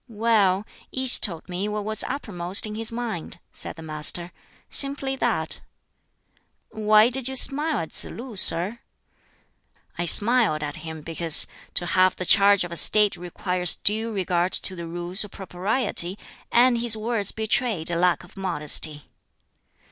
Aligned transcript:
"Well, 0.09 0.65
each 0.91 1.21
told 1.21 1.47
me 1.47 1.69
what 1.69 1.85
was 1.85 2.03
uppermost 2.05 2.65
in 2.65 2.73
his 2.73 2.91
mind," 2.91 3.39
said 3.53 3.75
the 3.75 3.83
Master; 3.83 4.31
"simply 4.67 5.15
that." 5.17 5.61
"Why 6.71 7.09
did 7.11 7.27
you 7.27 7.35
smile 7.35 7.77
at 7.77 7.91
Tsz 7.91 8.05
lu, 8.05 8.35
sir?" 8.35 8.79
"I 9.99 10.05
smiled 10.07 10.63
at 10.63 10.77
him 10.77 11.01
because 11.03 11.45
to 11.75 11.85
have 11.85 12.15
the 12.15 12.25
charge 12.25 12.63
of 12.63 12.71
a 12.71 12.77
State 12.77 13.15
requires 13.15 13.75
due 13.75 14.11
regard 14.11 14.53
to 14.53 14.75
the 14.75 14.87
Rules 14.87 15.23
of 15.23 15.29
Propriety, 15.29 16.17
and 16.51 16.79
his 16.79 16.97
words 16.97 17.31
betrayed 17.31 17.91
a 17.91 17.95
lack 17.95 18.23
of 18.23 18.35
modesty." 18.35 19.11